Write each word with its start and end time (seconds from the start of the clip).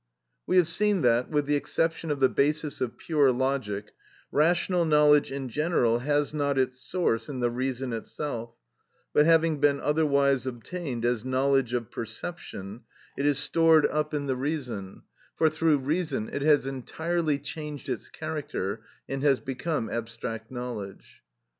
We 0.47 0.57
have 0.57 0.67
seen 0.67 1.01
that, 1.03 1.29
with 1.29 1.45
the 1.45 1.55
exception 1.55 2.09
of 2.09 2.19
the 2.19 2.27
basis 2.27 2.81
of 2.81 2.97
pure 2.97 3.31
logic, 3.31 3.91
rational 4.31 4.83
knowledge 4.83 5.31
in 5.31 5.47
general 5.47 5.99
has 5.99 6.33
not 6.33 6.57
its 6.57 6.79
source 6.79 7.29
in 7.29 7.39
the 7.39 7.51
reason 7.51 7.93
itself; 7.93 8.55
but 9.13 9.27
having 9.27 9.59
been 9.59 9.79
otherwise 9.79 10.47
obtained 10.47 11.05
as 11.05 11.23
knowledge 11.23 11.75
of 11.75 11.91
perception, 11.91 12.81
it 13.15 13.27
is 13.27 13.37
stored 13.37 13.85
up 13.85 14.11
in 14.11 14.25
the 14.25 14.35
reason, 14.35 15.03
for 15.35 15.51
through 15.51 15.77
reason 15.77 16.31
it 16.33 16.41
has 16.41 16.65
entirely 16.65 17.37
changed 17.37 17.87
its 17.87 18.09
character, 18.09 18.81
and 19.07 19.21
has 19.21 19.39
become 19.39 19.87
abstract 19.87 20.49
knowledge. 20.49 21.21